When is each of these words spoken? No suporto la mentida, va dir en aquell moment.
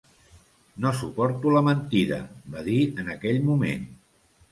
No 0.85 0.93
suporto 1.01 1.51
la 1.55 1.61
mentida, 1.67 2.17
va 2.55 2.63
dir 2.69 2.79
en 3.05 3.13
aquell 3.17 3.39
moment. 3.51 3.85